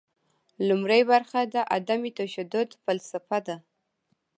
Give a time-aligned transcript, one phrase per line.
[0.67, 3.57] لومړۍ برخه د عدم تشدد فلسفه ده.